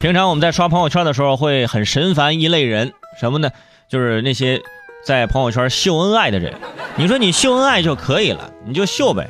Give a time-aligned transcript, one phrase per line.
[0.00, 3.50] 平常我们在刷朋友圈的时候会很神烦一类人，什么呢？
[3.88, 4.62] 就是那些
[5.04, 6.54] 在朋友圈秀恩爱的人。
[6.94, 9.28] 你说你秀恩爱就可以了，你就秀呗，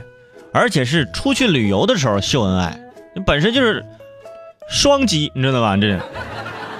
[0.52, 2.78] 而且是出去旅游的时候秀恩爱，
[3.14, 3.82] 你本身就是
[4.68, 5.74] 双击，你知道吧？
[5.78, 5.98] 这是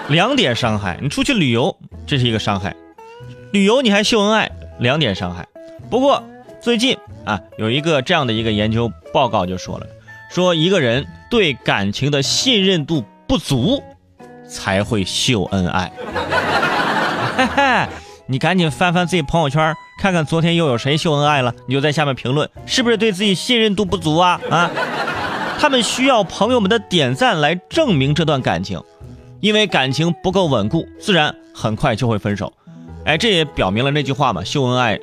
[0.08, 0.98] 两点伤害。
[1.00, 1.74] 你出去旅游，
[2.06, 2.72] 这是一个伤害；
[3.52, 5.48] 旅游你还秀恩爱，两点伤害。
[5.88, 6.22] 不过
[6.60, 6.94] 最近
[7.24, 9.86] 啊，有一个这样的一个研究报告就说了，
[10.30, 13.82] 说一个人对感情的信任度不足，
[14.48, 15.92] 才会秀恩爱。
[18.26, 19.74] 你赶紧翻翻自己朋友圈。
[20.00, 21.52] 看看昨天又有谁秀恩爱了？
[21.66, 24.40] 你就在下面评论，是不是对自己信任度不足啊？
[24.48, 24.70] 啊，
[25.58, 28.80] 他们需要朋友们的点赞来证明这段感情，
[29.40, 32.52] 因为感情不够稳固，自然很快就会分手。
[33.04, 34.96] 哎，这也表明了那句话嘛，秀恩爱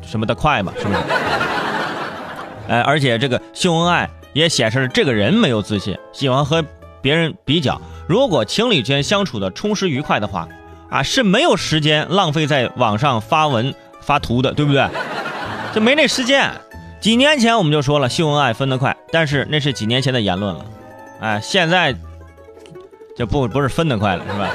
[0.00, 0.98] 什么的快嘛，是不是？
[2.68, 6.64] 哎，而且这个秀恩爱也显示了这个人没有自信，喜欢和
[7.08, 7.80] 别人比较。
[8.06, 10.46] 如果情侣间相处的充实愉快的话，
[10.90, 13.74] 啊，是没有时间浪费在网上发文。
[14.02, 14.86] 发图的对不对？
[15.74, 16.50] 就没那时间。
[17.00, 20.66] 几年前我们就说了，秀恩爱分得快，但是那是几年前的言论了。
[21.20, 21.94] 哎，现在
[23.16, 24.50] 就不不是分得快了，是吧？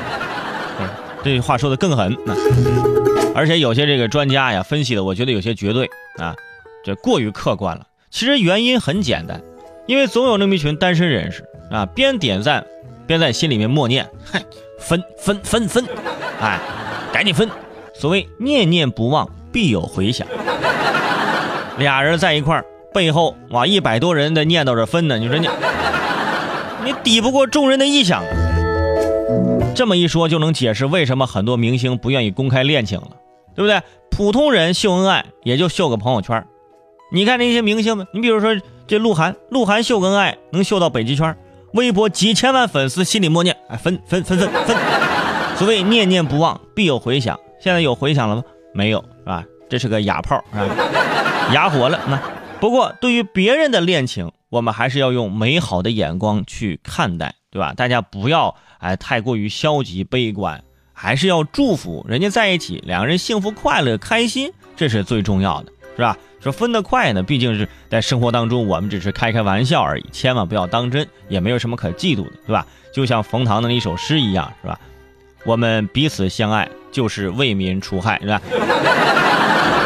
[1.24, 2.16] 这句话说的更狠。
[3.34, 6.36] 而且有些这个专家呀分析的，我觉得有些绝对啊，
[6.86, 7.88] 这过于客观了。
[8.12, 9.42] 其实原因很简单，
[9.88, 11.44] 因为总有那么一群单身人士
[11.74, 12.66] 啊，边点赞
[13.06, 14.42] 边在心里面默念：嗨，
[14.80, 15.86] 分分分分，
[16.40, 16.60] 哎，
[17.12, 17.50] 赶紧分。
[17.94, 19.30] 所谓念念不忘。
[19.54, 20.28] 必有回响。
[21.78, 25.20] 俩人在一块儿，背后哇一百多人的念叨着分呢。
[25.20, 25.48] 你说你，
[26.84, 28.24] 你抵不过众人的臆想。
[29.76, 33.10] 这么一说，就能解释为什么很多明星不愿意公开恋情了，
[33.54, 33.80] 对不对？
[34.10, 36.44] 普通人秀恩爱也就秀个朋友圈。
[37.12, 41.38] 你看那些明星们，你比如说这鹿晗，鹿晗秀恩爱能秀到北极圈，
[41.74, 44.76] 微博几千万粉丝心里默念，哎分分分分分。
[45.58, 47.40] 所谓念念不忘，必有回响。
[47.60, 48.44] 现在有回响了吗？
[48.74, 49.00] 没有。
[49.20, 49.44] 是吧？
[49.70, 50.76] 这是个哑炮，是吧？
[51.54, 52.00] 哑火了。
[52.08, 52.20] 那
[52.60, 57.74] 不过对于别人的恋情，我们还是要用美好的眼光去看待，对吧？
[57.76, 60.64] 大家不要哎太过于消极悲观，
[60.94, 66.18] 还是要祝福人家在一起，两个人幸福快乐开心，这是最重要的，是吧？
[66.44, 72.68] 说分得快呢，毕竟是在生活当中，我们只是开开玩笑而已，千万不要当真，也没有什么可嫉妒的，对吧？
[72.94, 74.78] 就像冯唐的那一首诗一样，是吧？
[75.46, 78.42] 我们彼此相爱，就是为民除害，是吧？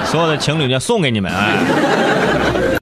[0.05, 1.53] 所有的情侣就送给你们啊。